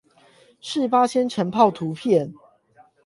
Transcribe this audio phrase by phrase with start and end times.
[0.61, 2.33] 是八仙塵爆圖片